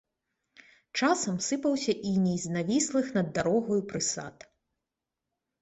Часамі 1.01 1.41
сыпаўся 1.49 1.93
іней 2.13 2.39
з 2.45 2.53
навіслых 2.55 3.05
над 3.19 3.27
дарогаю 3.39 3.79
прысад. 3.93 4.49